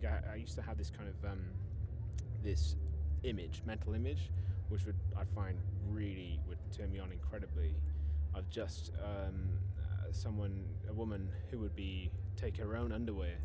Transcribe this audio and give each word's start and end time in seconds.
think 0.00 0.12
I, 0.12 0.32
I 0.32 0.36
used 0.36 0.54
to 0.56 0.62
have 0.62 0.76
this 0.76 0.90
kind 0.90 1.08
of 1.08 1.30
um, 1.30 1.40
this 2.42 2.76
image, 3.24 3.62
mental 3.64 3.94
image, 3.94 4.30
which 4.68 4.84
would 4.84 4.96
I 5.16 5.24
find 5.34 5.58
really 5.88 6.38
would 6.46 6.58
turn 6.76 6.92
me 6.92 6.98
on 6.98 7.12
incredibly. 7.12 7.74
Of 8.34 8.50
just 8.50 8.92
um, 9.02 9.48
uh, 9.80 10.12
someone, 10.12 10.64
a 10.90 10.92
woman 10.92 11.30
who 11.50 11.58
would 11.60 11.74
be 11.74 12.10
take 12.36 12.58
her 12.58 12.76
own 12.76 12.92
underwear 12.92 13.38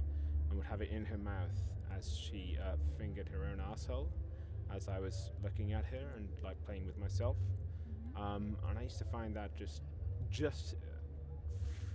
and 0.50 0.58
would 0.58 0.68
have 0.68 0.82
it 0.82 0.90
in 0.92 1.06
her 1.06 1.18
mouth 1.18 1.64
as 1.98 2.14
she 2.14 2.58
uh, 2.62 2.76
fingered 2.98 3.30
her 3.30 3.46
own 3.46 3.62
asshole 3.72 4.10
as 4.76 4.90
I 4.90 5.00
was 5.00 5.32
looking 5.42 5.72
at 5.72 5.86
her 5.86 6.04
and 6.18 6.28
like 6.44 6.62
playing 6.66 6.86
with 6.86 6.98
myself. 7.00 7.38
Um, 8.18 8.58
and 8.70 8.78
I 8.78 8.82
used 8.82 8.98
to 8.98 9.06
find 9.06 9.34
that 9.38 9.56
just, 9.56 9.84
just, 10.30 10.76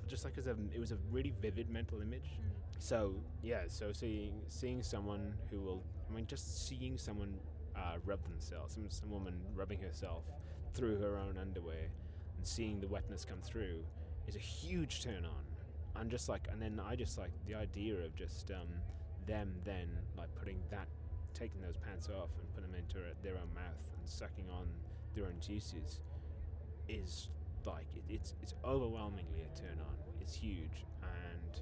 just 0.08 0.24
like 0.24 0.38
as 0.38 0.46
a, 0.46 0.56
it 0.74 0.80
was 0.80 0.92
a 0.92 0.98
really 1.10 1.32
vivid 1.40 1.70
mental 1.70 2.00
image. 2.00 2.38
So 2.78 3.14
yeah, 3.42 3.62
so 3.68 3.92
seeing 3.92 4.42
seeing 4.48 4.82
someone 4.82 5.34
who 5.50 5.60
will, 5.60 5.82
I 6.10 6.14
mean, 6.14 6.26
just 6.26 6.66
seeing 6.68 6.98
someone 6.98 7.38
uh, 7.74 7.96
rub 8.04 8.22
themselves, 8.24 8.74
some 8.74 8.90
some 8.90 9.10
woman 9.10 9.34
rubbing 9.54 9.80
herself 9.80 10.24
through 10.74 10.98
her 11.00 11.16
own 11.16 11.38
underwear, 11.38 11.90
and 12.36 12.46
seeing 12.46 12.80
the 12.80 12.88
wetness 12.88 13.24
come 13.24 13.40
through, 13.42 13.82
is 14.26 14.36
a 14.36 14.40
huge 14.40 15.02
turn 15.02 15.24
on. 15.24 16.00
And 16.00 16.10
just 16.10 16.28
like, 16.28 16.48
and 16.52 16.60
then 16.60 16.78
I 16.78 16.94
just 16.94 17.16
like 17.16 17.30
the 17.46 17.54
idea 17.54 17.94
of 18.04 18.14
just 18.14 18.50
um, 18.50 18.68
them 19.26 19.54
then 19.64 19.88
like 20.16 20.28
putting 20.34 20.58
that 20.70 20.88
taking 21.34 21.60
those 21.60 21.76
pants 21.76 22.08
off 22.08 22.30
and 22.38 22.54
putting 22.54 22.70
them 22.70 22.80
into 22.80 22.98
their 23.22 23.34
own 23.34 23.52
mouth 23.54 23.90
and 23.98 24.08
sucking 24.08 24.46
on 24.50 24.66
their 25.14 25.26
own 25.26 25.34
juices 25.40 26.00
is 26.88 27.28
like 27.66 27.86
it, 27.94 28.02
it's 28.08 28.34
it's 28.42 28.54
overwhelmingly 28.64 29.42
a 29.42 29.58
turn 29.58 29.78
on. 29.80 29.94
It's 30.20 30.34
huge 30.34 30.84
and 31.02 31.60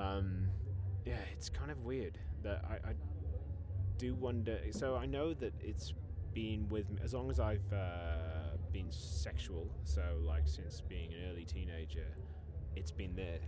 um, 0.00 0.48
yeah, 1.04 1.16
it's 1.32 1.48
kind 1.48 1.70
of 1.70 1.84
weird 1.84 2.18
that 2.42 2.64
I, 2.68 2.90
I 2.90 2.92
do 3.96 4.14
wonder. 4.14 4.58
So 4.70 4.96
I 4.96 5.06
know 5.06 5.34
that 5.34 5.52
it's 5.60 5.94
been 6.34 6.68
with 6.68 6.90
me 6.90 7.00
as 7.02 7.14
long 7.14 7.30
as 7.30 7.40
I've 7.40 7.72
uh, 7.72 8.56
been 8.72 8.90
sexual. 8.90 9.70
So 9.84 10.02
like 10.24 10.46
since 10.46 10.80
being 10.80 11.12
an 11.14 11.30
early 11.30 11.44
teenager, 11.44 12.06
it's 12.76 12.90
been 12.90 13.14
there. 13.16 13.40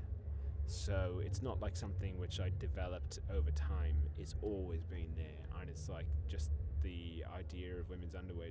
So 0.67 1.21
it's 1.25 1.43
not 1.43 1.61
like 1.61 1.77
something 1.77 2.19
which 2.19 2.41
I 2.41 2.51
developed 2.59 3.19
over 3.35 3.51
time. 3.51 3.97
It's 4.19 4.37
always 4.41 4.85
been 4.85 5.13
there, 5.17 5.61
and 5.61 5.69
it's 5.69 5.89
like 5.89 6.07
just 6.29 6.51
the 6.83 7.25
idea 7.37 7.77
of 7.77 7.91
women's 7.91 8.15
underwear 8.15 8.51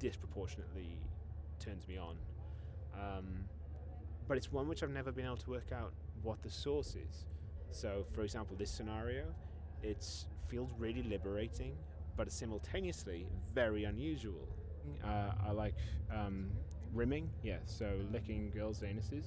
disproportionately 0.00 0.98
turns 1.62 1.86
me 1.86 1.96
on. 1.98 2.16
Um, 2.94 3.44
but 4.28 4.36
it's 4.36 4.52
one 4.52 4.68
which 4.68 4.82
I've 4.82 4.90
never 4.90 5.12
been 5.12 5.24
able 5.24 5.36
to 5.38 5.50
work 5.50 5.72
out 5.72 5.92
what 6.22 6.42
the 6.42 6.50
source 6.50 6.94
is. 6.94 7.26
So, 7.70 8.04
for 8.14 8.22
example, 8.22 8.56
this 8.56 8.70
scenario, 8.70 9.24
it 9.82 10.06
feels 10.48 10.70
really 10.78 11.02
liberating, 11.02 11.74
but 12.16 12.30
simultaneously 12.30 13.26
very 13.54 13.84
unusual. 13.84 14.48
Uh, 15.04 15.32
I 15.46 15.52
like 15.52 15.74
um, 16.14 16.50
rimming, 16.92 17.30
yeah, 17.42 17.58
so 17.66 18.00
licking 18.12 18.50
girls' 18.50 18.80
anuses. 18.80 19.24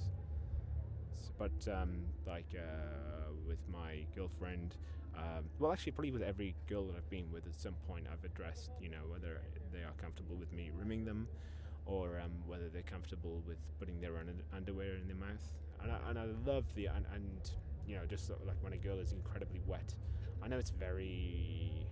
But 1.38 1.68
um, 1.70 2.04
like 2.26 2.54
uh, 2.56 3.32
with 3.46 3.58
my 3.70 4.06
girlfriend, 4.14 4.76
um, 5.16 5.44
well, 5.58 5.72
actually, 5.72 5.92
probably 5.92 6.12
with 6.12 6.22
every 6.22 6.54
girl 6.68 6.86
that 6.86 6.96
I've 6.96 7.10
been 7.10 7.30
with, 7.32 7.46
at 7.46 7.54
some 7.54 7.74
point, 7.88 8.06
I've 8.12 8.24
addressed, 8.24 8.70
you 8.80 8.88
know, 8.90 9.04
whether 9.08 9.40
they 9.72 9.80
are 9.80 9.92
comfortable 10.00 10.36
with 10.36 10.52
me 10.52 10.70
rimming 10.74 11.04
them, 11.04 11.26
or 11.86 12.20
um, 12.22 12.32
whether 12.46 12.68
they're 12.68 12.82
comfortable 12.82 13.42
with 13.46 13.58
putting 13.78 14.00
their 14.00 14.16
own 14.16 14.28
underwear 14.54 14.96
in 14.96 15.06
their 15.06 15.16
mouth. 15.16 15.42
And 15.82 15.92
I, 15.92 15.98
and 16.10 16.18
I 16.18 16.24
love 16.50 16.64
the 16.74 16.86
and, 16.86 17.06
and 17.14 17.50
you 17.86 17.96
know 17.96 18.02
just 18.08 18.30
like 18.30 18.56
when 18.60 18.72
a 18.72 18.76
girl 18.76 18.98
is 18.98 19.12
incredibly 19.12 19.60
wet. 19.66 19.94
I 20.42 20.48
know 20.48 20.58
it's 20.58 20.70
very, 20.70 21.86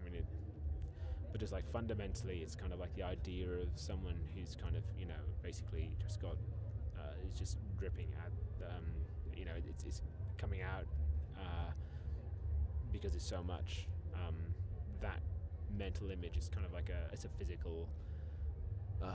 I 0.00 0.04
mean, 0.04 0.14
it, 0.14 0.24
but 1.30 1.40
just 1.40 1.52
like 1.52 1.66
fundamentally, 1.66 2.40
it's 2.42 2.54
kind 2.54 2.72
of 2.72 2.78
like 2.78 2.94
the 2.94 3.02
idea 3.02 3.48
of 3.48 3.68
someone 3.74 4.16
who's 4.34 4.54
kind 4.54 4.76
of 4.76 4.82
you 4.98 5.06
know 5.06 5.22
basically 5.42 5.96
just 6.00 6.20
got 6.20 6.36
uh, 6.98 7.26
is 7.26 7.38
just 7.38 7.56
dripping 7.78 8.08
at 8.24 8.68
um, 8.68 8.84
you 9.34 9.44
know 9.44 9.52
it's, 9.68 9.84
it's 9.84 10.02
coming 10.36 10.60
out 10.62 10.86
uh, 11.38 11.72
because 12.92 13.14
it's 13.14 13.26
so 13.26 13.42
much. 13.42 13.86
Um, 14.14 14.36
that 15.00 15.20
mental 15.76 16.10
image 16.10 16.36
is 16.36 16.48
kind 16.48 16.66
of 16.66 16.72
like 16.72 16.90
a 16.90 17.12
it's 17.12 17.24
a 17.24 17.28
physical 17.28 17.88
uh, 19.02 19.06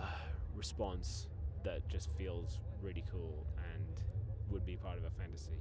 response 0.56 1.28
that 1.64 1.88
just 1.88 2.12
feels 2.18 2.60
really 2.82 3.04
cool 3.12 3.46
and 3.74 4.02
would 4.50 4.66
be 4.66 4.76
part 4.76 4.98
of 4.98 5.04
a 5.04 5.10
fantasy. 5.12 5.60